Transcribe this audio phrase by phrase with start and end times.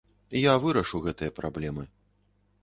[0.43, 1.87] Я вырашу гэтыя праблемы.